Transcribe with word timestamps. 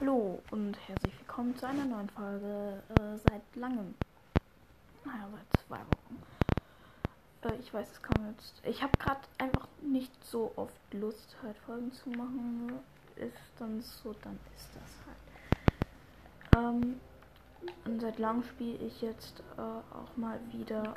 Hallo 0.00 0.38
und 0.52 0.76
herzlich 0.86 1.12
willkommen 1.18 1.56
zu 1.56 1.66
einer 1.66 1.84
neuen 1.84 2.08
Folge 2.10 2.80
äh, 2.88 3.18
seit 3.18 3.42
langem. 3.56 3.94
Naja, 5.04 5.28
seit 5.32 5.52
zwei 5.66 5.78
Wochen. 5.78 6.22
Äh, 7.42 7.58
ich 7.58 7.74
weiß, 7.74 7.90
es 7.90 8.00
kam 8.00 8.28
jetzt. 8.28 8.62
Ich 8.64 8.80
habe 8.80 8.92
gerade 9.00 9.22
einfach 9.38 9.66
nicht 9.82 10.12
so 10.24 10.52
oft 10.54 10.94
Lust, 10.94 11.36
halt 11.42 11.56
Folgen 11.58 11.90
zu 11.90 12.10
machen. 12.10 12.78
Ist 13.16 13.34
dann 13.58 13.82
so, 13.82 14.14
dann 14.22 14.38
ist 14.54 14.68
das 14.76 16.52
halt. 16.52 16.76
Ähm, 16.76 17.00
und 17.84 18.00
seit 18.00 18.20
langem 18.20 18.44
spiele 18.44 18.78
ich 18.78 19.02
jetzt 19.02 19.42
äh, 19.56 19.60
auch 19.60 20.16
mal 20.16 20.38
wieder 20.52 20.94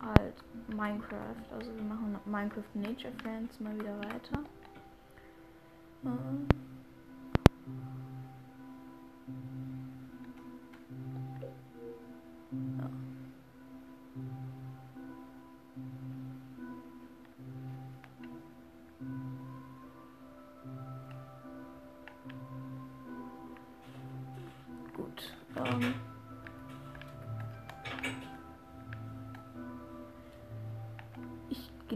halt 0.00 0.34
Minecraft. 0.68 1.34
Also 1.50 1.74
wir 1.74 1.82
machen 1.82 2.16
Minecraft 2.26 2.74
Nature 2.74 3.12
Friends 3.22 3.58
mal 3.58 3.74
wieder 3.74 3.98
weiter. 3.98 4.44
Ähm, 6.04 6.61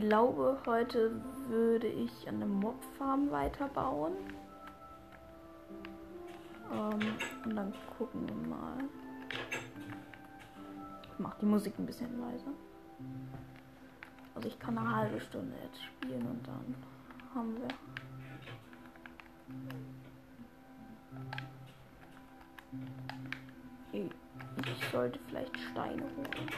glaube, 0.08 0.56
heute 0.66 1.20
würde 1.48 1.88
ich 1.88 2.28
an 2.28 2.38
der 2.38 2.48
Mobfarm 2.48 3.30
weiterbauen. 3.30 4.12
Ähm, 6.72 7.00
und 7.44 7.56
dann 7.56 7.74
gucken 7.98 8.28
wir 8.28 8.48
mal. 8.48 8.78
Ich 11.02 11.18
mach 11.18 11.34
die 11.38 11.46
Musik 11.46 11.74
ein 11.78 11.86
bisschen 11.86 12.20
leiser. 12.20 12.52
Also 14.34 14.48
ich 14.48 14.58
kann 14.60 14.78
eine 14.78 14.94
halbe 14.94 15.20
Stunde 15.20 15.56
jetzt 15.64 15.82
spielen 15.82 16.26
und 16.26 16.46
dann 16.46 16.74
haben 17.34 17.56
wir. 17.56 17.68
Ich 23.92 24.90
sollte 24.92 25.18
vielleicht 25.26 25.56
Steine 25.58 26.02
holen. 26.02 26.50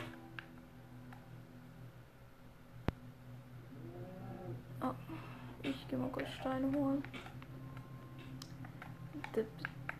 Ich 5.63 5.89
gehe 5.89 5.99
mal 5.99 6.09
kurz 6.11 6.29
Steine 6.41 6.71
holen. 6.73 7.03
Dip, 9.35 9.47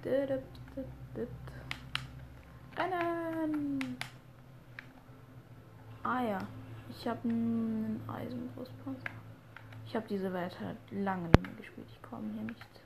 dip, 0.05 0.43
dip, 0.75 0.87
dip. 1.17 1.29
Rennen! 2.77 3.97
Ah 6.03 6.23
ja, 6.23 6.39
ich 6.91 7.07
habe 7.07 7.29
einen 7.29 8.01
Eisenbrustpanzer. 8.09 9.11
Ich 9.87 9.97
habe 9.97 10.07
diese 10.09 10.33
Welt 10.33 10.59
halt 10.61 10.79
lange 10.91 11.29
nicht 11.29 11.43
mehr 11.43 11.57
gespielt. 11.57 11.87
Ich 11.91 12.03
komme 12.03 12.33
hier 12.33 12.43
nicht 12.43 12.81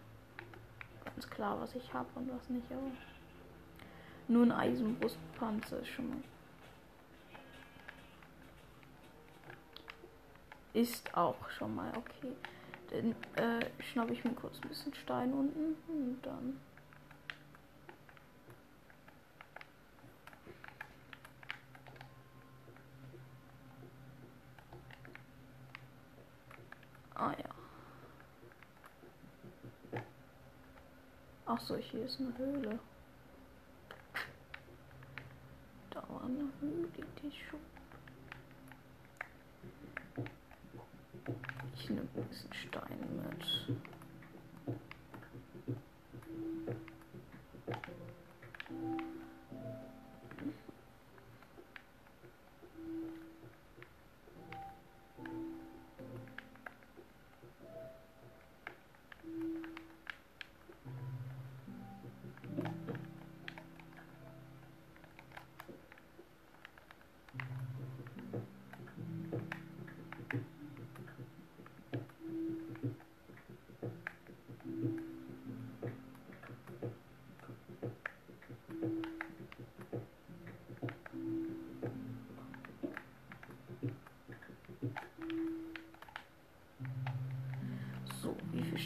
ganz 1.04 1.28
klar, 1.28 1.60
was 1.60 1.74
ich 1.74 1.92
habe 1.92 2.08
und 2.14 2.30
was 2.32 2.48
nicht. 2.48 2.66
Aber 2.72 2.90
nur 4.28 4.44
ein 4.44 4.52
Eisenbrustpanzer 4.52 5.80
ist 5.80 5.88
schon 5.88 6.08
mal. 6.08 6.22
Ist 10.72 11.14
auch 11.14 11.50
schon 11.50 11.74
mal 11.74 11.92
okay. 11.96 12.32
Dann 12.92 13.14
äh, 13.36 13.70
schnappe 13.80 14.12
ich 14.12 14.22
mir 14.22 14.34
kurz 14.34 14.60
ein 14.60 14.68
bisschen 14.68 14.94
Stein 14.94 15.32
unten 15.32 15.76
und 15.88 16.20
dann. 16.20 16.60
Ah 27.14 27.32
ja. 27.32 27.48
Ach 31.46 31.60
so, 31.60 31.76
hier 31.76 32.04
ist 32.04 32.20
eine 32.20 32.36
Höhle. 32.36 32.78
Da 35.90 36.02
war 36.10 36.24
eine 36.24 36.50
Höhle, 36.60 36.88
die 37.22 37.32
schon. 37.48 37.60
Ich 41.82 41.90
nehme 41.90 42.06
bisschen 42.14 42.52
Stein 42.52 42.98
mit. 43.16 43.76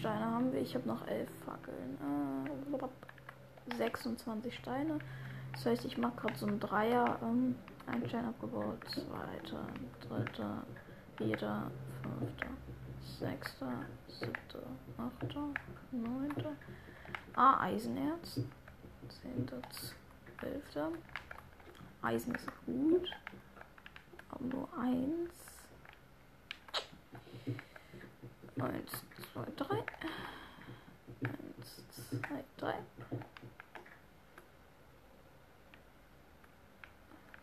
Steine 0.07 0.25
haben 0.25 0.53
wir? 0.53 0.61
Ich 0.61 0.73
habe 0.77 0.87
noch 0.87 1.05
elf 1.09 1.29
Fackeln. 1.45 1.99
Äh, 3.73 3.77
26 3.77 4.55
Steine. 4.55 4.99
Das 5.53 5.67
heißt, 5.67 5.85
ich 5.85 5.99
mache 5.99 6.15
gerade 6.15 6.39
so 6.39 6.47
ein 6.47 6.61
Dreier. 6.61 7.19
Ähm, 7.23 7.57
ein 7.89 8.07
Stein 8.09 8.25
abgebaut. 8.25 8.79
Zweiter, 8.89 9.67
dritter, 10.01 10.63
vierter, 11.17 11.71
fünfter, 12.03 12.47
sechster, 13.19 13.73
siebter, 14.07 14.63
achter, 14.97 15.49
neunter. 15.91 16.53
Ah, 17.35 17.63
Eisenerz. 17.63 18.41
Zehnter, 19.09 19.61
zwölfter. 20.39 20.93
Eisen 22.03 22.33
ist 22.33 22.47
gut. 22.65 23.11
Aber 24.31 24.45
nur 24.45 24.69
eins. 24.79 25.47
Eins, 28.59 28.91
zwei, 29.33 29.45
drei. 29.55 29.85
Eins, 31.23 31.83
zwei, 31.93 32.45
drei. 32.57 32.75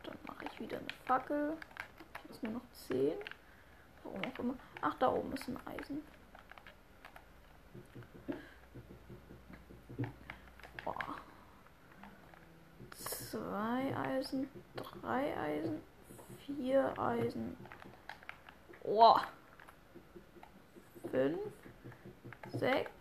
Dann 0.03 0.17
mache 0.27 0.45
ich 0.45 0.52
wieder 0.63 0.77
eine 0.77 0.87
Fackel. 1.05 1.57
Jetzt 2.27 2.41
nur 2.41 2.53
noch 2.53 2.61
zehn. 2.71 3.17
Warum 4.03 4.21
auch 4.21 4.39
immer. 4.39 4.55
Ach, 4.81 4.95
da 4.95 5.11
oben 5.11 5.33
ist 5.33 5.47
ein 5.47 5.59
Eisen. 5.67 6.01
Boah. 10.83 11.15
Zwei 12.95 13.97
Eisen, 13.97 14.49
drei 14.75 15.37
Eisen, 15.37 15.81
vier 16.45 16.93
Eisen. 16.97 17.57
Boah. 18.83 19.21
Fünf, 21.11 21.39
sechs. 22.51 22.91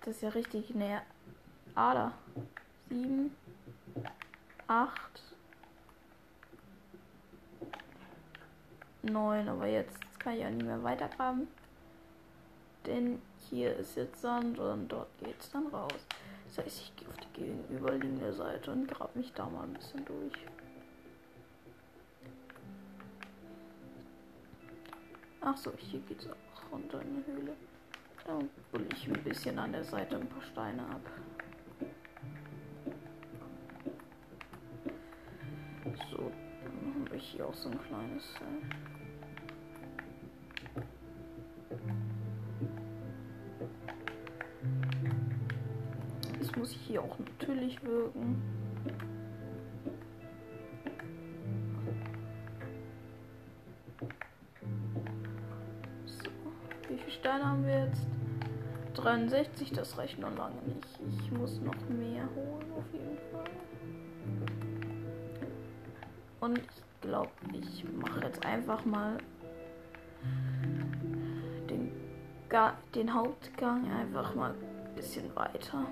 Das 0.00 0.16
ist 0.16 0.22
ja 0.22 0.30
richtig 0.30 0.74
näher. 0.74 1.02
Ader. 1.74 2.12
Sieben, 2.88 3.36
acht, 4.66 5.22
neun. 9.10 9.48
Aber 9.48 9.66
jetzt 9.66 9.98
kann 10.18 10.34
ich 10.34 10.40
ja 10.40 10.50
nicht 10.50 10.64
mehr 10.64 10.82
weitergraben. 10.82 11.48
Denn 12.86 13.20
hier 13.48 13.76
ist 13.76 13.96
jetzt 13.96 14.20
Sand 14.20 14.58
und 14.58 14.88
dort 14.88 15.08
geht's 15.18 15.50
dann 15.50 15.66
raus. 15.68 16.06
Das 16.46 16.64
heißt, 16.64 16.80
ich 16.80 16.96
gehe 16.96 17.08
auf 17.08 17.16
die 17.16 17.40
gegenüberliegende 17.40 18.32
Seite 18.32 18.72
und 18.72 18.88
grab 18.88 19.14
mich 19.14 19.32
da 19.34 19.46
mal 19.46 19.64
ein 19.64 19.74
bisschen 19.74 20.04
durch. 20.04 20.32
Ach 25.42 25.56
so, 25.56 25.72
hier 25.76 26.00
geht's 26.00 26.26
auch 26.26 26.72
runter 26.72 27.00
in 27.02 27.16
die 27.16 27.32
Höhle. 27.32 27.52
Da 28.26 28.38
bulle 28.72 28.86
ich 28.92 29.08
ein 29.08 29.22
bisschen 29.24 29.58
an 29.58 29.72
der 29.72 29.84
Seite 29.84 30.16
ein 30.16 30.28
paar 30.28 30.42
Steine 30.42 30.82
ab. 30.82 31.00
So, 36.10 36.18
dann 36.18 36.94
haben 36.94 37.10
wir 37.10 37.18
hier 37.18 37.46
auch 37.46 37.54
so 37.54 37.70
ein 37.70 37.80
kleines. 37.82 38.24
Äh 38.34 38.89
hier 46.90 47.02
auch 47.02 47.18
natürlich 47.18 47.80
wirken. 47.84 48.42
So, 56.04 56.30
wie 56.88 56.96
viele 56.96 57.10
Steine 57.12 57.46
haben 57.46 57.64
wir 57.64 57.86
jetzt? 57.86 58.06
63, 58.94 59.70
das 59.70 59.96
reicht 59.96 60.18
noch 60.18 60.36
lange 60.36 60.60
nicht. 60.62 60.84
Ich 61.20 61.30
muss 61.30 61.60
noch 61.60 61.88
mehr 61.88 62.28
holen, 62.34 62.72
auf 62.76 62.92
jeden 62.92 63.18
Fall. 63.30 63.44
Und 66.40 66.58
ich 66.58 67.00
glaube, 67.00 67.30
ich 67.52 67.84
mache 67.94 68.20
jetzt 68.26 68.44
einfach 68.44 68.84
mal 68.84 69.16
den, 71.70 71.92
Ga 72.48 72.76
den 72.96 73.14
Hauptgang 73.14 73.88
einfach 73.92 74.34
mal 74.34 74.50
ein 74.50 74.94
bisschen 74.96 75.34
weiter. 75.36 75.86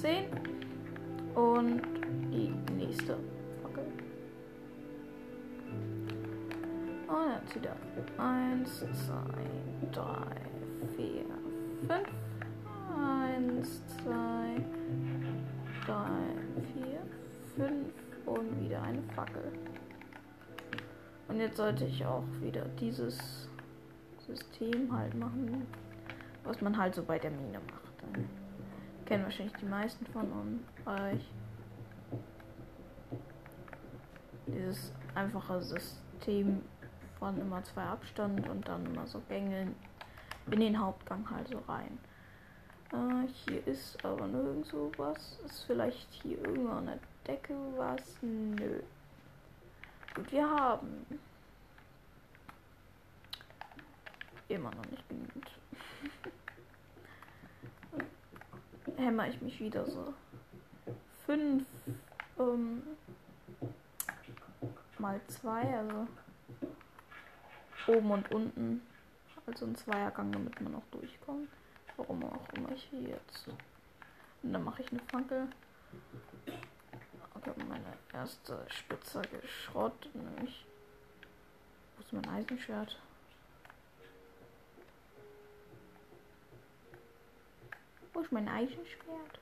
10. 0.00 0.26
Und 1.34 1.82
die 2.32 2.52
nächste 2.74 3.16
Fackel. 3.62 3.84
Okay. 5.64 6.14
Und 7.08 7.32
jetzt 7.42 7.54
wieder 7.54 7.76
1, 8.18 8.78
2, 8.78 8.86
3, 9.92 10.02
4, 10.96 11.24
5. 11.88 12.08
1, 12.98 13.82
2, 14.02 14.12
3, 15.86 15.94
4, 16.74 17.66
5. 17.66 17.92
Und 18.26 18.60
wieder 18.60 18.82
eine 18.82 19.02
Fackel. 19.14 19.52
Und 21.28 21.38
jetzt 21.38 21.56
sollte 21.56 21.84
ich 21.84 22.04
auch 22.04 22.24
wieder 22.40 22.64
dieses 22.80 23.48
System 24.26 24.92
halt 24.96 25.14
machen, 25.14 25.66
was 26.44 26.60
man 26.60 26.76
halt 26.76 26.94
so 26.94 27.02
bei 27.02 27.18
der 27.18 27.30
Mine 27.30 27.60
macht. 27.70 28.35
Kennen 29.06 29.22
wahrscheinlich 29.22 29.56
die 29.56 29.66
meisten 29.66 30.04
von 30.06 30.60
euch. 30.84 31.30
Dieses 34.48 34.92
einfache 35.14 35.62
System 35.62 36.62
von 37.18 37.40
immer 37.40 37.62
zwei 37.62 37.84
Abstand 37.84 38.48
und 38.48 38.66
dann 38.66 38.84
immer 38.86 39.06
so 39.06 39.20
Gänge 39.28 39.72
in 40.50 40.60
den 40.60 40.78
Hauptgang 40.78 41.28
halt 41.30 41.48
so 41.48 41.58
rein. 41.68 41.98
Äh, 42.92 43.28
hier 43.28 43.66
ist 43.66 44.04
aber 44.04 44.26
nirgendwo 44.26 44.90
was. 44.96 45.38
Ist 45.44 45.64
vielleicht 45.64 46.12
hier 46.12 46.38
irgendwo 46.38 46.72
an 46.72 46.86
der 46.86 46.98
Decke 47.26 47.54
was? 47.76 48.18
Nö. 48.22 48.80
Gut, 50.14 50.32
wir 50.32 50.48
haben 50.48 51.06
immer 54.48 54.70
noch 54.70 54.86
nicht 54.90 55.08
genügend. 55.08 55.55
Hämmer 58.96 59.28
ich 59.28 59.40
mich 59.40 59.60
wieder 59.60 59.86
so. 59.86 60.14
Fünf 61.26 61.64
ähm, 62.38 62.82
mal 64.98 65.20
zwei, 65.28 65.62
also 65.78 66.06
oben 67.86 68.10
und 68.10 68.30
unten. 68.32 68.82
Also 69.46 69.66
ein 69.66 69.76
Zweiergang, 69.76 70.32
damit 70.32 70.60
man 70.60 70.74
auch 70.74 70.86
durchkommt. 70.90 71.48
Warum 71.96 72.24
auch 72.24 72.48
immer 72.54 72.72
ich 72.72 72.82
hier 72.90 73.10
jetzt. 73.10 73.48
Und 74.42 74.52
dann 74.52 74.64
mache 74.64 74.82
ich 74.82 74.90
eine 74.90 75.00
Fackel. 75.00 75.48
Okay, 77.34 77.52
meine 77.68 77.92
erste 78.12 78.58
Spitzhacke 78.68 79.40
Schrott, 79.46 80.08
nämlich. 80.14 80.66
Wo 81.96 82.02
ist 82.02 82.12
mein 82.12 82.28
Eisenschwert? 82.28 82.98
Wo 88.16 88.22
ist 88.22 88.32
mein 88.32 88.48
Eisenschwert? 88.48 89.38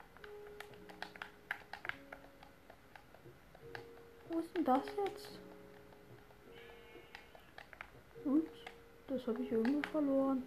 Wo 4.28 4.40
ist 4.40 4.56
denn 4.56 4.64
das 4.64 4.82
jetzt? 5.06 5.38
Ups, 8.24 8.50
das 9.06 9.24
habe 9.28 9.42
ich 9.42 9.52
irgendwo 9.52 9.88
verloren. 9.90 10.42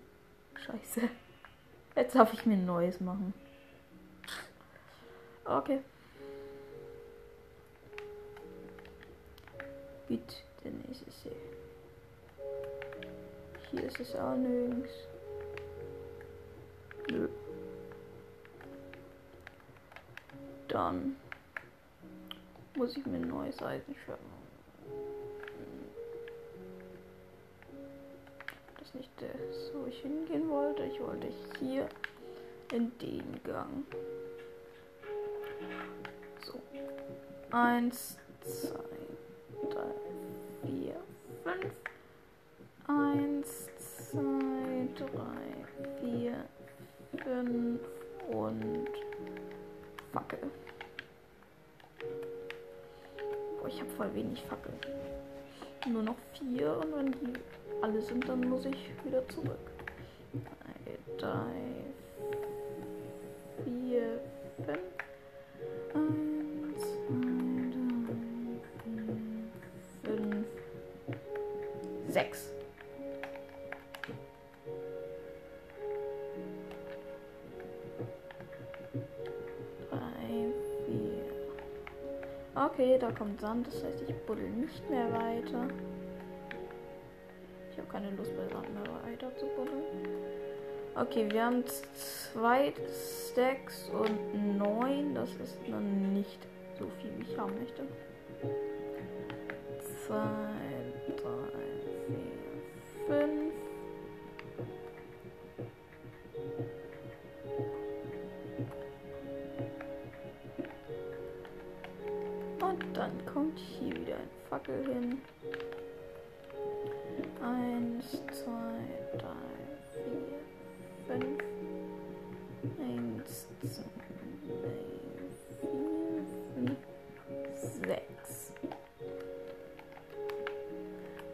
Scheiße. 0.56 1.10
Jetzt 1.96 2.16
darf 2.16 2.34
ich 2.34 2.46
mir 2.46 2.56
ein 2.56 2.66
neues 2.66 3.00
machen. 3.00 3.34
Okay. 5.46 5.80
Bitte, 10.10 10.36
dann 10.66 10.84
ist 10.92 11.08
es 11.08 11.24
hier. 11.24 11.32
Hier 13.72 13.84
ist 13.84 14.02
es 14.02 14.14
auch 14.18 14.36
nirgends. 14.36 14.92
Nö. 17.10 17.30
Dann 20.68 21.16
muss 22.76 22.96
ich 22.98 23.06
mir 23.06 23.16
ein 23.16 23.28
neues 23.28 23.62
Eisenschwert 23.62 24.20
machen. 24.22 24.38
Das 28.78 28.88
ist 28.88 28.96
nicht 28.96 29.10
das, 29.18 29.74
wo 29.74 29.88
ich 29.88 30.00
hingehen 30.02 30.50
wollte. 30.50 30.84
Ich 30.84 31.00
wollte 31.00 31.28
hier 31.60 31.88
in 32.72 32.92
den 33.00 33.40
Gang. 33.44 33.86
So. 36.46 36.60
Eins, 37.52 38.18
zwei, 38.42 39.70
drei, 39.70 40.68
vier, 40.68 40.96
fünf. 41.44 41.74
Eins, 42.88 43.70
zwei, 44.10 44.88
drei, 44.96 46.02
vier, 46.02 46.46
fünf 47.24 47.82
und 48.30 48.88
Fackel. 50.18 50.40
Boah, 53.60 53.68
ich 53.68 53.80
habe 53.80 53.90
voll 53.92 54.16
wenig 54.16 54.42
Fackel. 54.46 54.74
Nur 55.88 56.02
noch 56.02 56.16
vier 56.34 56.76
und 56.76 56.96
wenn 56.96 57.12
die 57.12 57.34
alle 57.84 58.02
sind, 58.02 58.28
dann 58.28 58.42
muss 58.50 58.66
ich 58.66 58.90
wieder 59.06 59.28
zurück. 59.30 59.60
Drei, 60.34 61.20
drei 61.20 61.52
vier, 63.64 64.20
fünf. 64.66 64.80
Eins, 65.94 66.82
zwei, 66.82 67.70
drei, 67.70 68.58
vier, 68.84 70.16
fünf, 70.16 70.48
sechs. 72.10 72.57
Okay, 82.68 82.98
da 83.00 83.12
kommt 83.12 83.40
Sand, 83.40 83.66
das 83.68 83.82
heißt, 83.82 84.04
ich 84.08 84.16
buddel 84.26 84.50
nicht 84.50 84.90
mehr 84.90 85.10
weiter. 85.14 85.68
Ich 87.72 87.78
habe 87.78 87.88
keine 87.90 88.12
Lust 88.12 88.36
bei 88.36 88.46
Sand 88.54 88.74
mehr 88.74 88.84
weiter 89.04 89.34
zu 89.38 89.46
buddeln. 89.56 89.84
Okay, 90.94 91.32
wir 91.32 91.46
haben 91.46 91.64
zwei 91.66 92.74
Stacks 93.30 93.90
und 93.90 94.58
neun. 94.58 95.16
Das 95.16 95.30
ist 95.36 95.58
dann 95.70 96.14
nicht 96.14 96.40
so 96.78 96.88
viel, 97.00 97.12
wie 97.18 97.32
ich 97.32 97.38
haben 97.38 97.58
möchte. 97.58 97.84
Zwei, 100.06 100.26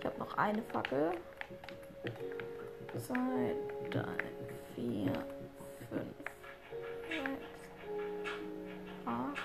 Ich 0.03 0.07
habe 0.07 0.19
noch 0.19 0.37
eine 0.37 0.61
Fackel. 0.63 1.11
Zwei, 2.97 3.55
drei, 3.89 4.17
vier, 4.75 5.13
fünf, 5.89 6.13
sechs, 7.07 7.47
acht. 9.05 9.39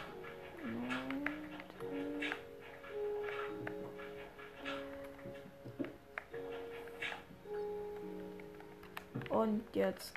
Und 9.31 9.63
jetzt 9.77 10.13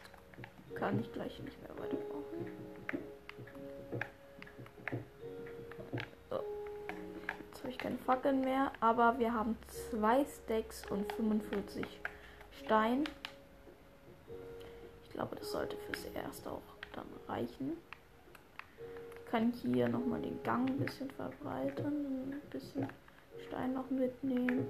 kann 0.74 1.00
ich 1.00 1.14
gleich 1.14 1.40
nicht 1.42 1.62
mehr 1.62 1.78
weitermachen. 1.78 2.01
Fackeln 8.06 8.42
mehr, 8.42 8.72
aber 8.80 9.18
wir 9.20 9.34
haben 9.34 9.58
zwei 9.90 10.26
Stacks 10.26 10.86
und 10.90 11.12
45 11.14 11.86
Stein. 12.64 13.04
Ich 15.04 15.12
glaube, 15.12 15.36
das 15.36 15.52
sollte 15.52 15.78
fürs 15.78 16.06
Erste 16.14 16.52
auch 16.52 16.62
dann 16.94 17.06
reichen. 17.28 17.78
Ich 19.26 19.32
kann 19.32 19.54
hier 19.54 19.88
nochmal 19.88 20.22
den 20.22 20.42
Gang 20.44 20.70
ein 20.70 20.80
bisschen 20.80 21.10
verbreitern, 21.12 22.32
ein 22.32 22.42
bisschen 22.50 22.88
Stein 23.48 23.74
noch 23.74 23.90
mitnehmen. 23.90 24.68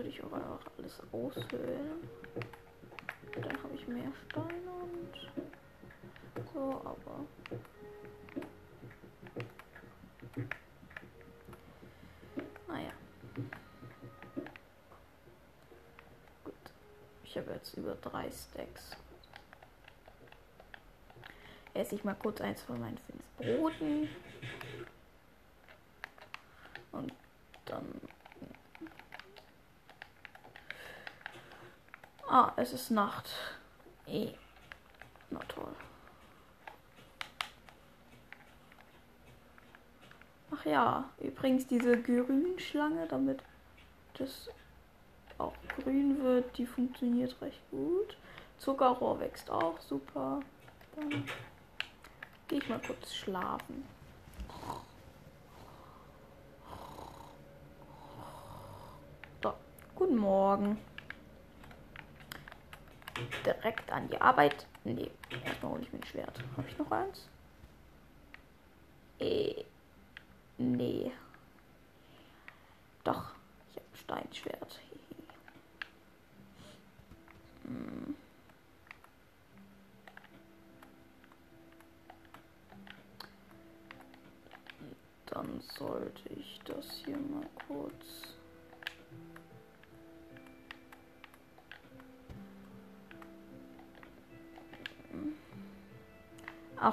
natürlich 0.00 0.22
auch 0.24 0.32
alles 0.78 1.02
aushöhlen. 1.12 2.08
Dann 3.34 3.62
habe 3.62 3.74
ich 3.74 3.86
mehr 3.86 4.12
Steine 4.28 4.70
und 4.82 5.30
so, 6.52 6.82
aber. 6.84 7.24
Naja. 12.68 12.92
Gut. 16.44 16.54
Ich 17.24 17.36
habe 17.36 17.52
jetzt 17.52 17.74
über 17.76 17.94
drei 17.96 18.30
Stacks. 18.30 18.96
Esse 21.72 21.94
ich 21.94 22.04
mal 22.04 22.14
kurz 22.14 22.40
eins 22.40 22.62
von 22.62 22.80
meinen 22.80 22.98
Broten. 23.38 24.08
Und 26.92 27.12
dann 27.64 28.00
Ah, 32.32 32.44
es 32.60 32.72
ist 32.72 32.90
Nacht. 32.90 33.30
Eh. 34.06 34.32
Na 35.30 35.40
toll. 35.48 35.74
Ach 40.50 40.64
ja, 40.66 41.08
übrigens 41.18 41.66
diese 41.66 42.00
Grünschlange, 42.00 43.06
damit 43.06 43.40
das 44.14 44.50
auch 45.38 45.54
grün 45.76 46.22
wird, 46.22 46.58
die 46.58 46.66
funktioniert 46.66 47.40
recht 47.40 47.62
gut. 47.70 48.16
Zuckerrohr 48.58 49.20
wächst 49.20 49.50
auch 49.50 49.80
super. 49.80 50.40
Dann 50.96 51.24
gehe 52.48 52.58
ich 52.58 52.68
mal 52.68 52.80
kurz 52.80 53.14
schlafen. 53.14 53.84
Guten 60.00 60.16
Morgen 60.16 60.78
direkt 63.44 63.90
an 63.92 64.08
die 64.08 64.20
Arbeit. 64.20 64.66
Nee, 64.84 65.10
erstmal 65.44 65.72
hole 65.72 65.82
ich 65.82 65.92
mir 65.92 65.98
ein 66.00 66.04
Schwert. 66.04 66.42
Habe 66.56 66.68
ich 66.68 66.78
noch 66.78 66.90
eins? 66.90 67.28
Eh, 69.18 69.64
nee. 70.58 71.12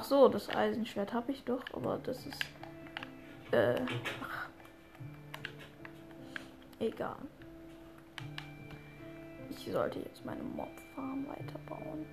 Ach 0.00 0.04
so, 0.04 0.28
das 0.28 0.48
Eisenschwert 0.48 1.12
habe 1.12 1.32
ich 1.32 1.42
doch, 1.42 1.64
aber 1.72 1.98
das 2.04 2.24
ist. 2.24 2.40
Äh. 3.50 3.80
Ach. 4.22 4.48
Egal. 6.78 7.16
Ich 9.50 9.72
sollte 9.72 9.98
jetzt 9.98 10.24
meine 10.24 10.44
Mob-Farm 10.44 11.26
weiterbauen. 11.26 12.06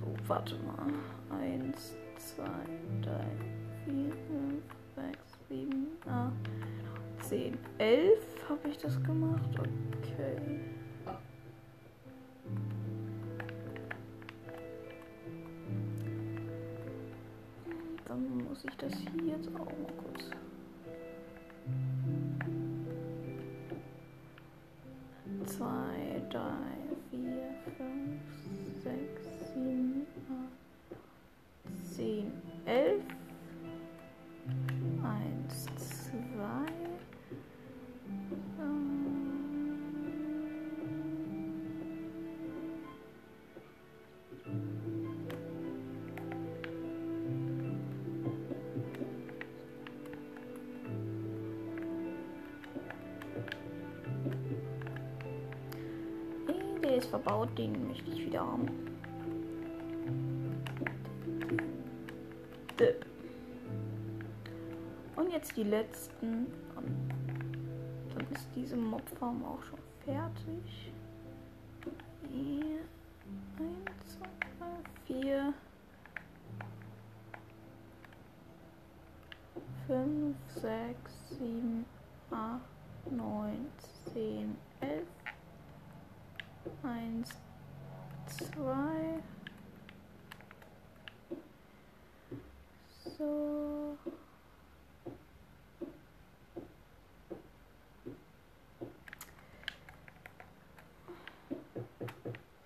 So, 0.00 0.16
warte 0.26 0.56
mal. 0.60 1.38
Eins, 1.38 1.94
zwei, 2.16 2.44
drei, 3.02 3.26
vier, 3.84 4.10
fünf, 4.26 4.64
sechs, 4.96 5.38
sieben, 5.50 5.88
acht, 6.06 6.32
zehn, 7.28 7.58
elf 7.76 8.33
habe 8.48 8.68
ich 8.68 8.78
das 8.78 9.02
gemacht? 9.02 9.50
Okay. 9.58 10.36
Dann 18.04 18.44
muss 18.48 18.64
ich 18.64 18.76
das 18.76 18.92
hier 18.92 19.36
jetzt 19.36 19.48
auch 19.48 19.66
mal 19.66 19.92
kurz. 20.02 20.30
Der 56.84 56.96
ist 56.98 57.08
verbaut, 57.08 57.48
den 57.56 57.88
möchte 57.88 58.10
ich 58.10 58.26
wieder 58.26 58.40
haben. 58.40 58.68
Und 65.16 65.32
jetzt 65.32 65.56
die 65.56 65.62
letzten. 65.62 66.46
Dann 68.14 68.26
ist 68.32 68.46
diese 68.54 68.76
Mobfarm 68.76 69.42
auch 69.44 69.62
schon 69.62 69.78
fertig. 70.04 70.92
Hier. 72.30 72.80
Eins, 73.58 74.18
zwei, 74.18 74.66
vier. 75.06 75.54
Fünf, 79.86 80.36
sechs, 80.54 81.28
sieben, 81.30 81.86
acht, 82.30 82.60
neun, 83.10 83.66
zehn, 84.12 84.56
elf. 84.80 85.06
Eins, 86.82 87.30
zwei. 88.26 89.22
So. 93.16 93.96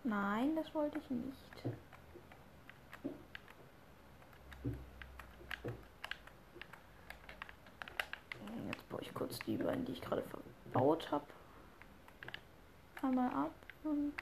Nein, 0.04 0.47
das 0.62 0.74
wollte 0.74 0.98
ich 0.98 1.10
nicht. 1.10 1.36
Jetzt 8.66 8.88
baue 8.88 9.00
ich 9.02 9.14
kurz 9.14 9.38
die 9.40 9.56
beiden, 9.56 9.84
die 9.84 9.92
ich 9.92 10.00
gerade 10.00 10.22
verbaut 10.22 11.10
habe, 11.12 11.26
einmal 13.02 13.30
ab 13.30 13.54
und 13.84 14.12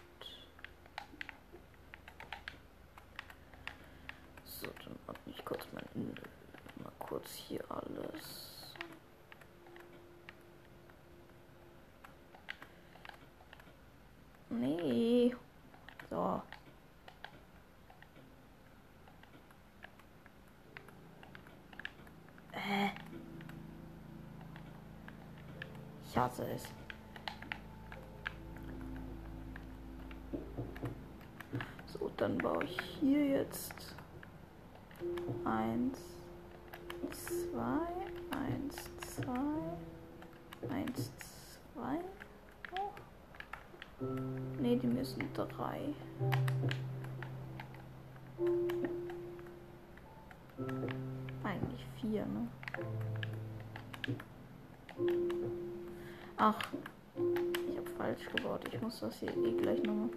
so, 4.45 4.67
dann 4.85 4.99
mache 5.07 5.17
ich 5.27 5.45
kurz 5.45 5.67
mal, 5.73 5.85
mal 6.83 6.93
kurz 6.99 7.31
hier 7.33 7.65
alles. 7.71 8.75
Nee. 14.51 15.35
So. 16.11 16.43
Äh. 22.53 22.91
Ich 26.05 26.17
hasse 26.17 26.47
es. 26.51 26.73
dann 32.17 32.39
baue 32.39 32.65
ich 32.65 32.81
hier 33.01 33.25
jetzt 33.25 33.95
eins, 35.45 35.99
zwei, 37.13 37.87
eins, 38.37 38.75
zwei, 39.15 40.75
eins, 40.75 41.13
zwei. 41.75 42.16
Ne, 43.99 44.77
die 44.77 44.87
müssen 44.87 45.23
drei. 45.33 45.81
Eigentlich 51.43 51.87
vier, 52.01 52.27
ne? 52.27 52.49
Ach, 56.37 56.59
ich 57.71 57.77
habe 57.79 57.91
falsch 57.97 58.29
gebaut. 58.35 58.61
Ich 58.71 58.81
muss 58.83 59.01
das 59.01 59.19
hier 59.19 59.35
eh 59.35 59.53
gleich 59.53 59.83
nochmal 59.83 60.11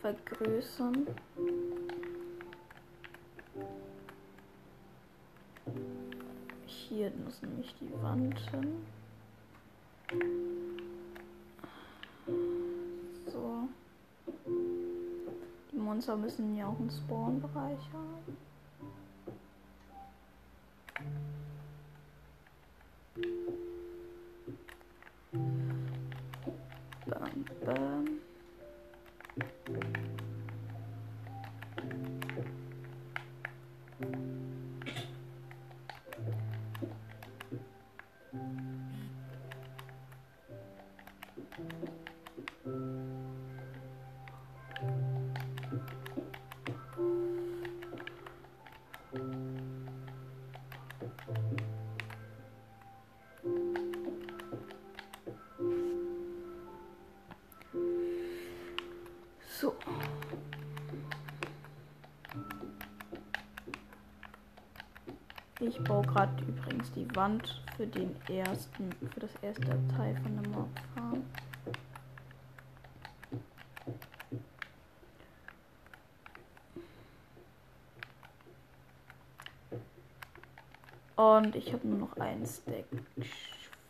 vergrößern. 0.00 1.06
Hier 6.64 7.12
muss 7.22 7.42
nämlich 7.42 7.74
die 7.80 7.92
Wand 8.02 8.38
hin. 8.50 8.82
Monster 16.00 16.16
müssen 16.16 16.56
ja 16.56 16.66
auch 16.66 16.80
einen 16.80 16.88
Spawnbereich 16.88 17.78
haben. 17.92 18.09
Ich 65.70 65.78
baue 65.84 66.04
gerade 66.04 66.32
übrigens 66.42 66.90
die 66.94 67.06
Wand 67.14 67.62
für 67.76 67.86
den 67.86 68.16
ersten, 68.28 68.90
für 69.14 69.20
das 69.20 69.30
erste 69.40 69.78
Teil 69.96 70.16
von 70.16 70.42
der 70.42 70.50
Mob. 70.50 70.68
Und 81.14 81.54
ich 81.54 81.72
habe 81.72 81.86
nur 81.86 81.98
noch 81.98 82.16
ein 82.16 82.44
Stack 82.44 82.86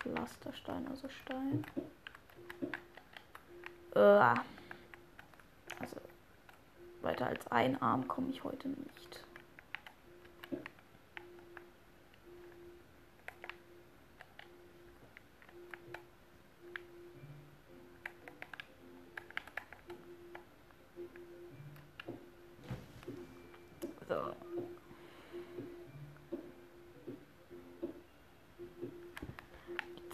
Pflasterstein, 0.01 0.87
also 0.87 1.09
Stein. 1.09 1.65
Äh, 3.95 3.99
also 5.79 5.97
weiter 7.01 7.29
als 7.29 7.47
ein 7.51 7.81
Arm 7.81 8.07
komme 8.07 8.29
ich 8.29 8.45
heute 8.45 8.69
nicht. 8.69 9.25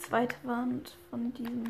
Zweite 0.07 0.37
Wand 0.45 0.97
von 1.11 1.33
diesem 1.35 1.65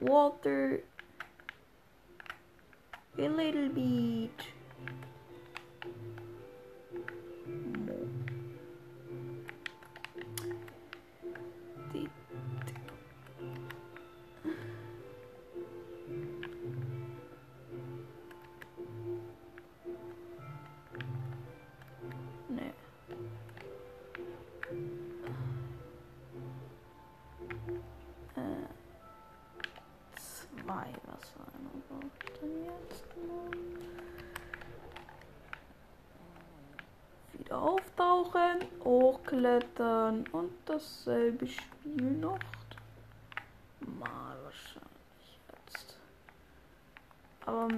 water. 0.00 0.82
A 3.18 3.28
little 3.28 3.68
bit. 3.68 4.46
Hochklettern 39.50 40.24
und 40.32 40.52
dasselbe 40.66 41.46
Spiel 41.46 42.12
noch. 42.20 42.38
Mal 43.98 44.36
wahrscheinlich 44.44 45.38
jetzt. 45.52 45.96
Aber 47.46 47.68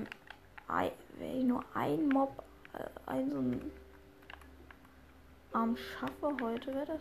wenn 1.18 1.38
ich 1.38 1.44
nur 1.44 1.64
ein 1.74 2.08
Mob, 2.08 2.42
äh, 2.74 3.10
ein 3.10 3.30
so 3.30 3.38
ein 3.38 3.72
Arm 5.52 5.76
schaffe 5.76 6.36
heute, 6.42 6.74
wäre 6.74 6.86
das. 6.86 7.00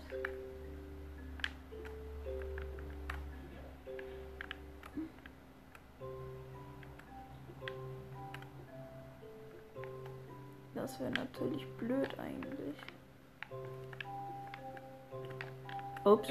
Das 10.75 10.99
wäre 10.99 11.11
natürlich 11.11 11.67
blöd 11.77 12.17
eigentlich. 12.17 12.75
Ups. 16.03 16.29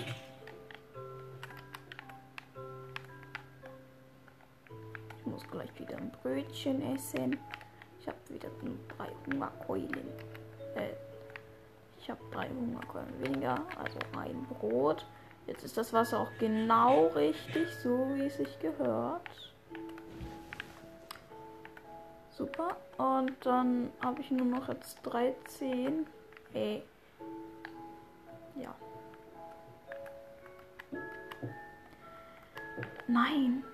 Ich 5.18 5.26
muss 5.26 5.48
gleich 5.48 5.68
wieder 5.78 5.96
ein 5.96 6.10
Brötchen 6.22 6.94
essen. 6.94 7.38
Ich 8.00 8.08
habe 8.08 8.18
wieder 8.28 8.48
drei 8.96 9.08
Hungerkeulen. 9.26 10.08
Äh, 10.74 10.90
ich 12.00 12.10
habe 12.10 12.20
drei 12.32 12.48
Hungerkeulen 12.48 13.22
weniger, 13.22 13.62
also 13.78 13.98
ein 14.18 14.44
Brot. 14.46 15.06
Jetzt 15.46 15.64
ist 15.64 15.76
das 15.76 15.92
Wasser 15.92 16.20
auch 16.20 16.30
genau 16.40 17.06
richtig, 17.08 17.68
so 17.82 18.08
wie 18.14 18.24
es 18.24 18.38
sich 18.38 18.58
gehört. 18.58 19.52
Super. 22.30 22.76
Und 22.98 23.34
dann 23.44 23.92
habe 24.00 24.20
ich 24.20 24.30
nur 24.32 24.46
noch 24.46 24.68
jetzt 24.68 24.98
13. 25.04 26.06
Äh. 26.54 26.80
Nein. 33.12 33.64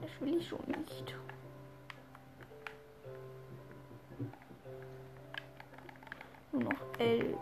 Das 0.00 0.10
will 0.20 0.36
ich 0.36 0.48
schon 0.48 0.60
nicht. 0.68 1.12
Nur 6.52 6.62
noch 6.62 6.98
elf. 7.00 7.36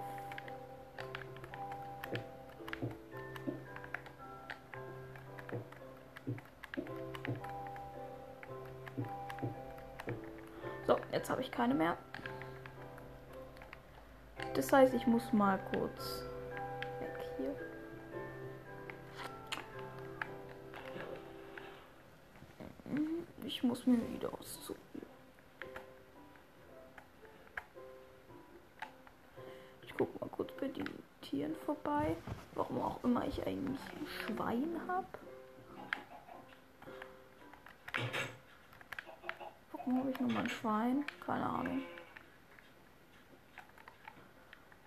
So, 10.87 10.97
jetzt 11.13 11.29
habe 11.29 11.43
ich 11.43 11.51
keine 11.51 11.75
mehr. 11.75 11.99
Das 14.55 14.73
heißt, 14.73 14.95
ich 14.95 15.07
muss 15.07 15.31
mal 15.35 15.59
kurz 15.73 16.30
Muss 23.81 23.87
mir 23.87 24.13
wieder 24.13 24.31
aussuchen. 24.35 25.07
Ich 29.83 29.95
gucke 29.95 30.19
mal 30.19 30.29
kurz 30.29 30.53
bei 30.61 30.69
den 30.69 30.87
Tieren 31.23 31.57
vorbei. 31.65 32.15
Warum 32.55 32.83
auch 32.83 33.03
immer 33.03 33.27
ich 33.27 33.41
eigentlich 33.47 33.81
ein 33.81 34.07
Schwein 34.07 34.81
habe. 34.87 35.07
Warum 39.73 39.99
habe 40.01 40.11
ich 40.11 40.21
nochmal 40.21 40.43
ein 40.43 40.51
Schwein? 40.51 41.07
Keine 41.25 41.47
Ahnung. 41.47 41.79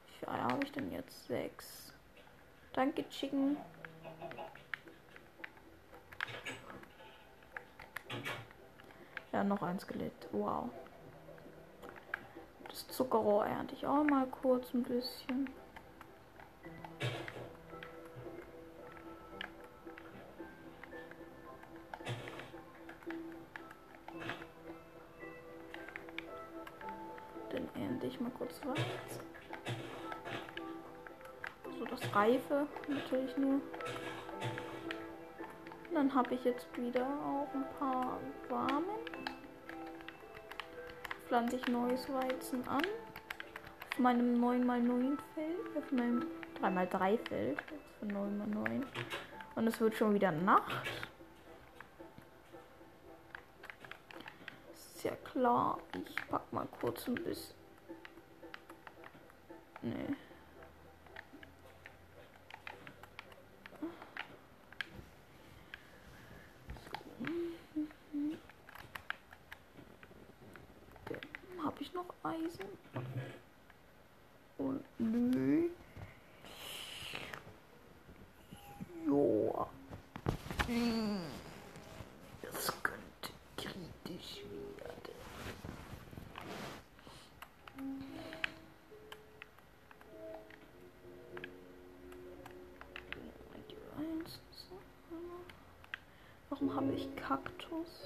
Wie 0.06 0.14
viele 0.20 0.32
Eier 0.34 0.44
habe 0.44 0.64
ich 0.64 0.72
denn 0.72 0.92
jetzt? 0.92 1.26
Sechs. 1.26 1.94
Danke, 2.74 3.10
Chicken. 3.10 3.58
Ja, 9.34 9.44
noch 9.44 9.64
ein 9.64 9.80
Skelett. 9.80 10.14
Wow. 10.32 10.70
Das 12.70 12.88
Zuckerrohr 12.90 13.48
ernte 13.48 13.74
ich 13.74 13.86
auch 13.86 14.04
mal 14.04 14.28
kurz 14.28 14.72
ein 14.76 14.84
bisschen. 14.84 15.50
Dann 27.50 27.68
ernte 27.74 28.06
ich 28.06 28.20
mal 28.20 28.32
kurz 28.38 28.62
was. 28.64 28.80
Also 31.66 31.86
das 31.86 32.16
Reife 32.16 32.68
natürlich 32.88 33.36
nur. 33.38 33.62
Dann 35.92 36.14
habe 36.14 36.36
ich 36.36 36.44
jetzt 36.44 36.68
wieder 36.78 37.06
auch 37.06 37.48
ein 37.56 37.66
paar 37.80 38.20
Samen. 38.48 39.03
Pflanze 41.34 41.56
ich 41.56 41.68
neues 41.68 42.08
Weizen 42.14 42.68
an. 42.68 42.84
Auf 43.90 43.98
meinem 43.98 44.40
9x9 44.40 45.18
Feld. 45.34 45.76
Auf 45.76 45.92
meinem 45.92 46.28
3x3 46.62 47.28
Feld. 47.28 47.58
Von 47.98 48.12
9x9. 48.12 48.84
Und 49.56 49.66
es 49.66 49.80
wird 49.80 49.96
schon 49.96 50.14
wieder 50.14 50.32
Nacht. 50.32 50.88
Ist 54.76 55.04
ja 55.04 55.16
klar. 55.16 55.80
Ich 56.06 56.16
pack 56.28 56.54
mal 56.54 56.68
kurz 56.80 57.08
ein 57.08 57.16
bisschen. 57.16 57.56
Nee. 59.82 60.16
Habe 71.64 71.78
ich 71.80 71.94
noch 71.94 72.14
Eisen? 72.24 72.68
Und 74.58 74.84
nö. 75.00 75.70
Joa. 79.06 79.70
Das 82.42 82.74
könnte 82.84 83.30
kritisch 83.56 84.42
werden. 84.78 85.16
Warum 96.50 96.76
habe 96.76 96.94
ich 96.94 97.16
Kaktus? 97.16 98.04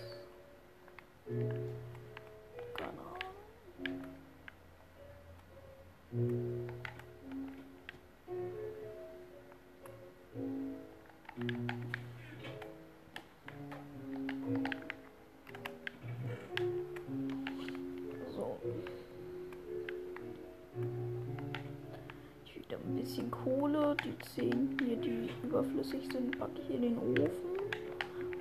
Die 24.03 24.17
10 24.35 24.77
hier, 24.83 24.97
die 24.97 25.29
überflüssig 25.43 26.11
sind, 26.11 26.37
packe 26.37 26.61
ich 26.61 26.75
in 26.75 26.81
den 26.81 26.97
Ofen. 26.97 27.57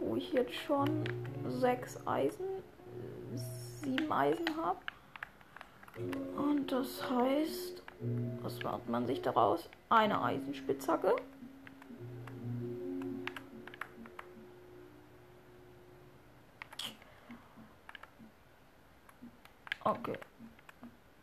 Wo 0.00 0.16
ich 0.16 0.32
jetzt 0.32 0.54
schon 0.54 1.04
sechs 1.48 1.98
Eisen, 2.06 2.44
sieben 3.82 4.12
Eisen 4.12 4.56
habe. 4.56 4.78
Und 6.36 6.70
das 6.70 7.02
heißt, 7.10 7.82
was 8.42 8.62
macht 8.62 8.88
man 8.88 9.06
sich 9.06 9.22
daraus? 9.22 9.68
Eine 9.88 10.22
Eisenspitzhacke. 10.22 11.16
Okay. 19.82 20.18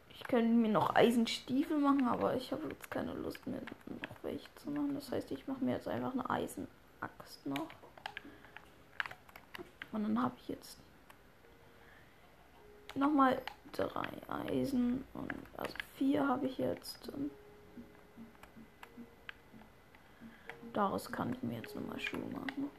Ich 0.09 0.23
könnte 0.23 0.53
mir 0.53 0.69
noch 0.69 0.95
Eisenstiefel 0.95 1.77
machen, 1.77 2.07
aber 2.07 2.35
ich 2.35 2.51
habe 2.51 2.63
jetzt 2.69 2.89
keine 2.89 3.13
Lust 3.13 3.45
mehr, 3.45 3.59
noch 3.59 4.12
welche 4.23 4.53
zu 4.55 4.69
machen. 4.69 4.95
Das 4.95 5.11
heißt, 5.11 5.31
ich 5.31 5.47
mache 5.47 5.63
mir 5.63 5.73
jetzt 5.73 5.87
einfach 5.87 6.13
eine 6.13 6.29
Eisenaxt 6.29 7.45
noch. 7.45 7.67
Und 9.91 10.03
dann 10.03 10.21
habe 10.21 10.35
ich 10.41 10.49
jetzt 10.49 10.77
nochmal 12.95 13.41
drei 13.71 14.09
Eisen 14.27 15.03
und 15.13 15.33
also 15.57 15.73
vier 15.95 16.27
habe 16.27 16.47
ich 16.47 16.57
jetzt. 16.57 17.11
Daraus 20.73 21.11
kann 21.11 21.33
ich 21.33 21.43
mir 21.43 21.57
jetzt 21.57 21.75
nochmal 21.75 21.99
Schuhe 21.99 22.25
machen. 22.31 22.71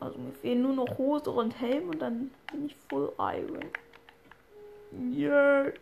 Also 0.00 0.18
mir 0.18 0.32
fehlen 0.32 0.62
nur 0.62 0.74
noch 0.74 0.98
Hose 0.98 1.30
und 1.30 1.60
Helm 1.60 1.90
und 1.90 2.00
dann 2.00 2.30
bin 2.50 2.66
ich 2.66 2.76
full 2.88 3.12
Iron. 3.18 3.66
Yeah. 4.92 5.72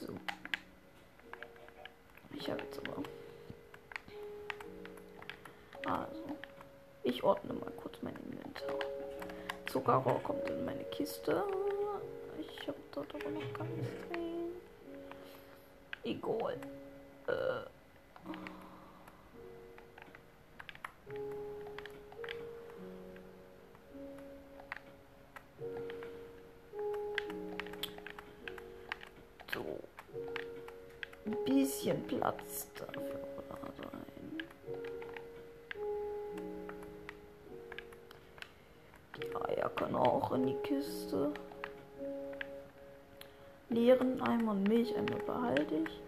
So. 0.00 0.12
Ich 2.34 2.48
habe 2.50 2.60
jetzt 2.62 2.78
aber. 2.78 3.02
Also. 5.90 6.22
Ich 7.02 7.22
ordne 7.22 7.54
mal 7.54 7.70
kurz 7.82 7.96
mein 8.02 8.14
Inventar. 8.16 8.74
Zuckerrohr 9.66 10.22
kommt 10.22 10.48
in 10.48 10.64
meine 10.64 10.84
Kiste. 10.84 11.42
Ich 12.38 12.68
habe 12.68 12.78
dort 12.92 13.14
aber 13.14 13.30
noch 13.30 13.52
gar 13.54 13.66
nichts 13.66 14.08
drin. 14.10 14.52
Egal. 16.04 16.58
Äh. 17.26 17.77
Platz 32.28 32.68
dafür 32.76 33.72
sein. 33.78 34.38
Die 39.16 39.34
Eier 39.34 39.70
können 39.70 39.96
auch 39.96 40.32
in 40.32 40.46
die 40.48 40.56
Kiste. 40.56 41.32
Leeren 43.70 44.20
Eimer 44.20 44.50
und 44.50 44.64
Milcheimer 44.64 45.16
behalte 45.26 45.74
ich. 45.74 46.00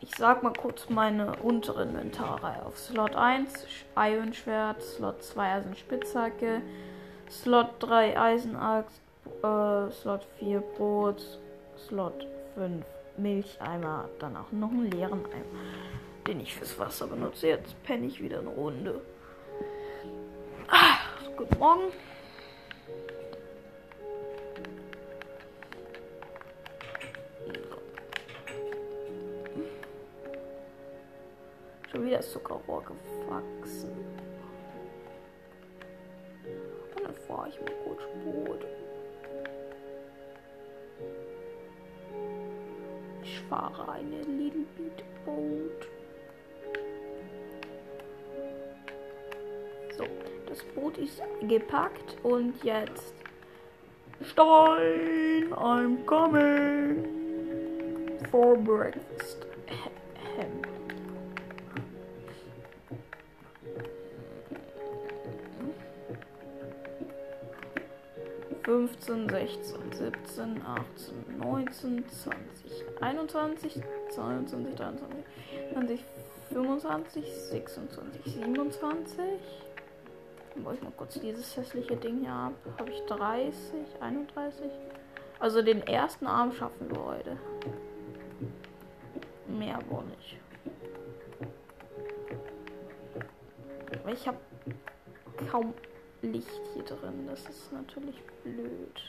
Ich 0.00 0.14
sag 0.16 0.42
mal 0.42 0.52
kurz 0.52 0.90
meine 0.90 1.34
untere 1.36 1.84
Inventarreihe 1.84 2.66
auf. 2.66 2.78
Slot 2.78 3.16
1 3.16 3.66
Ironschwert, 3.96 4.82
Slot 4.82 5.22
2 5.22 5.52
Eisenspitzhacke, 5.54 6.60
Slot 7.30 7.70
3 7.80 8.20
Eisenaxt, 8.20 9.00
äh, 9.42 9.90
Slot 9.90 10.26
4 10.38 10.60
Brot, 10.60 11.40
Slot 11.78 12.26
fünf 12.54 12.84
Milcheimer, 13.18 14.08
danach 14.18 14.50
noch 14.52 14.70
einen 14.70 14.90
leeren 14.90 15.24
Eimer, 15.26 16.26
den 16.26 16.40
ich 16.40 16.54
fürs 16.54 16.78
Wasser 16.78 17.06
benutze. 17.06 17.48
Jetzt 17.48 17.82
penne 17.82 18.06
ich 18.06 18.22
wieder 18.22 18.38
eine 18.38 18.48
Runde. 18.48 19.00
Ah, 20.68 20.98
guten 21.36 21.58
Morgen. 21.58 21.92
Schon 31.90 32.06
wieder 32.06 32.20
Zuckerrohr 32.20 32.84
gewachsen. 32.84 33.90
Und 36.94 37.04
dann 37.04 37.14
fahre 37.26 37.48
ich 37.48 37.60
mal 37.60 37.72
kurz 37.84 38.02
Boot. 38.24 38.77
Fahre 43.48 43.92
eine 43.92 44.22
Little 44.22 44.66
Bit 44.76 45.04
Boat. 45.24 45.88
So, 49.96 50.04
das 50.46 50.62
Boot 50.74 50.98
ist 50.98 51.22
gepackt 51.48 52.16
und 52.22 52.62
jetzt 52.62 53.14
Stein, 54.22 55.52
I'm 55.54 56.04
coming 56.04 57.04
for 58.30 58.56
breakfast. 58.56 59.07
15, 68.68 69.30
16, 69.30 69.92
17, 69.92 70.62
18, 70.62 71.38
19, 71.38 72.04
20, 72.06 72.84
21, 73.00 73.82
22, 74.10 74.74
23, 74.74 75.24
20, 75.72 76.04
25, 76.52 77.24
26, 77.50 78.24
27. 78.24 79.24
Dann 80.52 80.64
baue 80.64 80.74
ich 80.74 80.82
mal 80.82 80.92
kurz 80.98 81.18
dieses 81.18 81.56
hässliche 81.56 81.96
Ding 81.96 82.20
hier 82.20 82.30
ab. 82.30 82.52
Habe 82.78 82.90
ich 82.90 83.00
30, 83.06 83.54
31. 84.00 84.70
Also 85.40 85.62
den 85.62 85.86
ersten 85.86 86.26
Arm 86.26 86.52
schaffen 86.52 86.90
wir 86.90 87.02
heute. 87.02 87.38
Mehr 89.46 89.76
aber 89.76 90.02
nicht. 90.02 90.36
Ich 94.12 94.28
habe 94.28 94.38
kaum 95.50 95.72
Licht 96.22 96.60
hier 96.74 96.82
drin. 96.82 97.26
Das 97.28 97.40
ist 97.48 97.72
natürlich 97.72 98.16
blöd. 98.42 99.02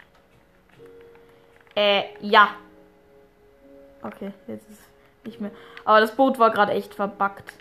Äh, 1.76 2.04
ja. 2.22 2.56
Okay, 4.02 4.32
jetzt 4.48 4.70
ist 4.70 4.82
nicht 5.24 5.42
mehr. 5.42 5.52
Aber 5.86 6.00
das 6.00 6.16
Boot 6.16 6.40
war 6.40 6.52
gerade 6.52 6.72
echt 6.74 6.94
verbackt. 6.94 7.54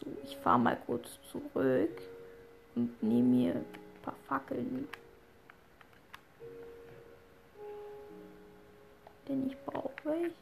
So, 0.00 0.06
ich 0.24 0.36
fahre 0.38 0.58
mal 0.58 0.78
kurz 0.86 1.08
zurück 1.30 2.00
und 2.74 3.02
nehme 3.02 3.28
mir 3.28 3.54
ein 3.54 3.64
paar 4.02 4.16
Fackeln. 4.28 4.88
Denn 9.28 9.46
ich 9.48 9.56
brauche 9.64 9.92
welche. 10.04 10.32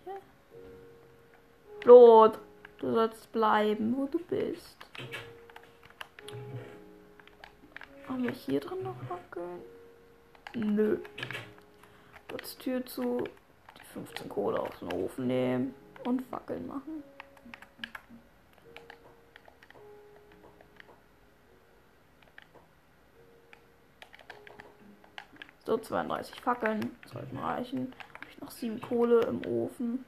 Blut. 1.81 2.39
Du 2.81 2.95
sollst 2.95 3.31
bleiben, 3.31 3.95
wo 3.95 4.07
du 4.07 4.19
bist. 4.19 4.79
Haben 8.09 8.23
wir 8.23 8.31
hier 8.31 8.59
drin 8.59 8.83
noch 8.83 8.97
Fackeln? 9.07 9.61
Nö. 10.55 10.99
Kurz 12.29 12.57
Tür 12.57 12.85
zu, 12.87 13.23
die 13.79 13.85
15 13.93 14.31
Kohle 14.31 14.61
aus 14.61 14.79
dem 14.79 14.93
Ofen 14.95 15.27
nehmen 15.27 15.75
und 16.05 16.23
Fackeln 16.23 16.67
machen. 16.67 17.03
So, 25.67 25.77
32 25.77 26.41
Fackeln 26.41 26.97
sollten 27.13 27.37
reichen. 27.37 27.93
Habe 28.15 28.27
ich 28.31 28.41
noch 28.41 28.51
7 28.51 28.81
Kohle 28.81 29.21
im 29.27 29.45
Ofen. 29.45 30.07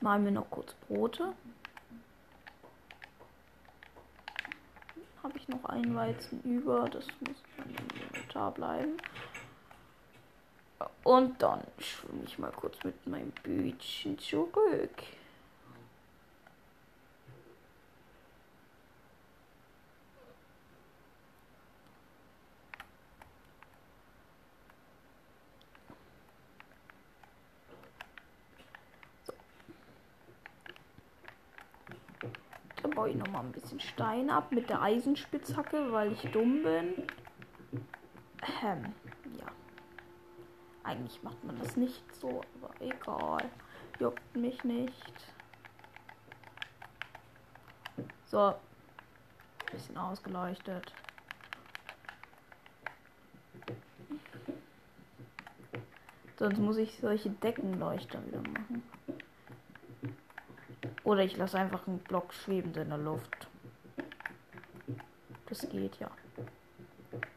Malen 0.00 0.24
wir 0.24 0.32
noch 0.32 0.50
kurz 0.50 0.72
Brote. 0.88 1.34
Habe 5.22 5.36
ich 5.36 5.48
noch 5.48 5.64
einen 5.66 5.94
Weizen 5.94 6.42
über. 6.42 6.88
Das 6.88 7.06
muss 7.20 7.36
Inventar 8.10 8.52
bleiben. 8.52 8.96
Und 11.04 11.42
dann 11.42 11.62
schwimme 11.78 12.24
ich 12.24 12.38
mal 12.38 12.52
kurz 12.52 12.82
mit 12.84 13.06
meinem 13.06 13.32
Bütchen 13.42 14.18
zurück. 14.18 15.02
Dann 32.82 32.92
baue 32.92 33.10
ich 33.10 33.16
noch 33.16 33.28
mal 33.28 33.40
ein 33.40 33.52
bisschen 33.52 33.80
Stein 33.80 34.30
ab 34.30 34.52
mit 34.52 34.70
der 34.70 34.80
Eisenspitzhacke, 34.80 35.92
weil 35.92 36.12
ich 36.12 36.22
dumm 36.32 36.62
bin. 36.62 37.06
Ähm, 38.62 38.94
ja. 39.38 39.46
Eigentlich 40.82 41.22
macht 41.22 41.42
man 41.44 41.58
das 41.58 41.76
nicht 41.76 42.02
so, 42.14 42.42
aber 42.62 42.72
egal. 42.80 43.44
Juckt 43.98 44.36
mich 44.36 44.64
nicht. 44.64 45.14
So. 48.26 48.54
Bisschen 49.70 49.98
ausgeleuchtet. 49.98 50.92
Sonst 56.38 56.58
muss 56.58 56.78
ich 56.78 56.98
solche 56.98 57.28
Deckenleuchter 57.28 58.26
wieder 58.26 58.40
machen. 58.40 58.82
Oder 61.10 61.24
ich 61.24 61.36
lasse 61.36 61.58
einfach 61.58 61.88
einen 61.88 61.98
Block 61.98 62.32
schwebend 62.32 62.76
in 62.76 62.88
der 62.88 62.98
Luft. 62.98 63.48
Das 65.46 65.68
geht 65.68 65.98
ja. 65.98 66.08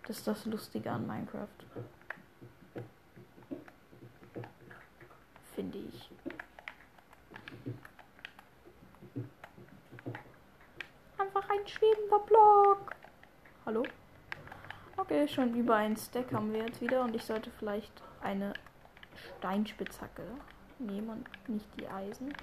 Das 0.06 0.20
ist 0.20 0.28
das 0.28 0.46
Lustige 0.46 0.92
an 0.92 1.08
Minecraft. 1.08 1.48
Finde 5.56 5.80
ich. 5.80 6.12
Einfach 11.18 11.50
ein 11.50 11.68
schwebender 11.68 12.20
Block. 12.28 12.96
Hallo? 13.66 13.84
Okay, 14.98 15.28
schon 15.28 15.56
über 15.56 15.78
einen 15.78 15.98
Stack 15.98 16.32
haben 16.32 16.54
wir 16.54 16.60
jetzt 16.60 16.80
wieder 16.80 17.02
und 17.02 17.16
ich 17.16 17.24
sollte 17.24 17.50
vielleicht 17.50 18.04
eine 18.22 18.54
Steinspitzhacke 19.40 20.28
nehmen 20.78 21.10
und 21.10 21.50
nicht 21.50 21.66
die 21.80 21.88
Eisen. 21.88 22.36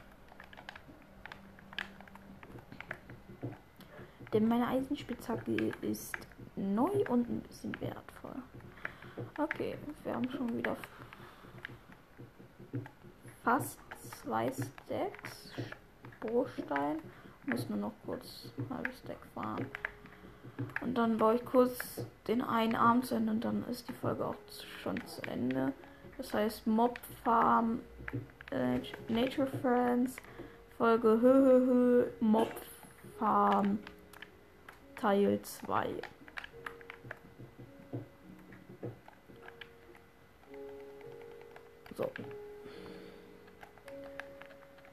Denn 4.32 4.46
meine 4.46 4.66
Eisenspitzhacke 4.68 5.72
ist 5.82 6.16
neu 6.54 7.04
und 7.08 7.28
ein 7.28 7.40
bisschen 7.40 7.78
wertvoll. 7.80 8.42
Okay, 9.38 9.76
wir 10.04 10.14
haben 10.14 10.30
schon 10.30 10.56
wieder 10.56 10.76
fast 13.42 13.78
zwei 14.22 14.52
Stacks 14.52 15.52
Bruchstein. 16.20 16.98
Muss 17.46 17.68
nur 17.68 17.78
noch 17.78 17.92
kurz 18.04 18.52
ein 18.58 18.76
halbes 18.76 18.98
Stack 19.00 19.18
fahren. 19.34 19.66
Und 20.82 20.94
dann 20.96 21.16
baue 21.18 21.36
ich 21.36 21.44
kurz 21.44 22.04
den 22.28 22.42
einen 22.42 22.76
Arm 22.76 23.02
zu 23.02 23.14
Ende 23.14 23.32
und 23.32 23.44
dann 23.44 23.64
ist 23.68 23.88
die 23.88 23.94
Folge 23.94 24.26
auch 24.26 24.36
schon 24.82 25.04
zu 25.06 25.22
Ende. 25.22 25.72
Das 26.18 26.34
heißt 26.34 26.66
Mob 26.66 27.00
Farm, 27.24 27.80
äh, 28.50 28.78
Nature 29.08 29.48
Friends, 29.62 30.16
Folge 30.76 31.18
Hö, 31.20 31.32
Hö, 31.32 31.66
Hö 31.66 32.06
Mob 32.20 32.52
Farm 33.18 33.78
Teil 35.00 35.40
2. 35.40 35.94
So. 41.96 42.10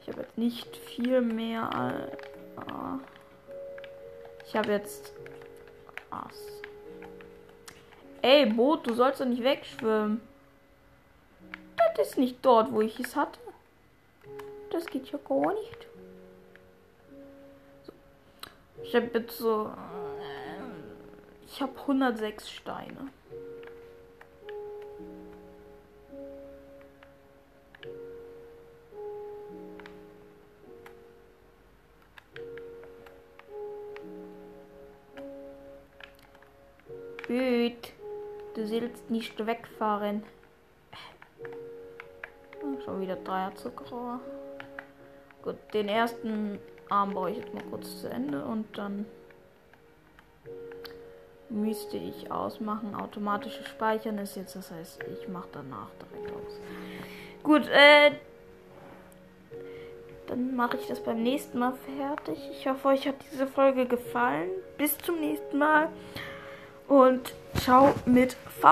Ich 0.02 0.08
habe 0.08 0.22
jetzt 0.22 0.38
nicht 0.38 0.78
viel 0.78 1.20
mehr. 1.22 1.70
Äh, 1.74 2.18
ich 4.46 4.56
habe 4.56 4.72
jetzt. 4.72 5.14
Ass. 6.10 6.62
Ey, 8.22 8.46
Boot, 8.46 8.88
du 8.88 8.94
sollst 8.94 9.20
doch 9.20 9.26
nicht 9.26 9.44
wegschwimmen. 9.44 10.22
Das 11.98 12.10
ist 12.10 12.18
nicht 12.18 12.38
dort, 12.44 12.72
wo 12.72 12.80
ich 12.80 12.98
es 13.00 13.16
hatte. 13.16 13.40
Das 14.70 14.86
geht 14.86 15.12
ja 15.12 15.20
gar 15.28 15.54
nicht. 15.54 15.88
Ich 18.84 18.96
habe 18.96 19.10
jetzt 19.14 19.38
so. 19.38 19.72
Ich 21.46 21.62
habe 21.62 21.78
106 21.80 22.50
Steine. 22.50 23.10
Gut. 37.28 37.94
Du 38.56 38.66
sollst 38.66 39.10
nicht 39.10 39.46
wegfahren. 39.46 40.24
Schon 42.86 43.02
wieder 43.02 43.18
Dreier 43.18 43.54
Zuckerrohr. 43.56 44.20
Gut, 45.42 45.58
den 45.74 45.90
ersten 45.90 46.60
Arm 46.90 47.14
baue 47.14 47.32
ich 47.32 47.38
jetzt 47.38 47.54
mal 47.54 47.64
kurz 47.70 48.02
zu 48.02 48.10
Ende 48.10 48.44
und 48.44 48.78
dann 48.78 49.06
müsste 51.50 51.98
ich 51.98 52.32
ausmachen. 52.32 52.96
Automatische 52.96 53.64
Speichern 53.64 54.18
ist 54.18 54.36
jetzt, 54.36 54.56
das 54.56 54.72
heißt, 54.72 55.00
ich 55.20 55.28
mache 55.28 55.48
danach 55.52 55.88
direkt 56.02 56.36
aus. 56.36 56.60
Gut, 57.44 57.68
äh, 57.70 58.12
dann 60.28 60.56
mache 60.56 60.78
ich 60.78 60.88
das 60.88 61.00
beim 61.00 61.24
nächsten 61.24 61.60
Mal 61.60 61.74
fertig. 61.98 62.38
Ich 62.52 62.68
hoffe, 62.68 62.90
euch 62.90 63.08
hat 63.08 63.16
diese 63.32 63.48
Folge 63.48 63.86
gefallen. 63.86 64.50
Bis 64.78 64.98
zum 64.98 65.20
nächsten 65.20 65.58
Mal 65.58 65.90
und 66.88 67.34
ciao 67.56 67.94
mit 68.06 68.34
V. 68.62 68.68